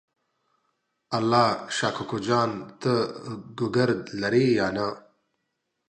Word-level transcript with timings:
الله 1.17 1.47
شا 1.75 1.89
کوکو 1.95 2.17
جان 2.25 2.51
ته 2.81 2.93
ګوګرد 3.57 4.01
لرې 4.21 4.45
یا 4.59 4.67
نه؟ 4.75 4.87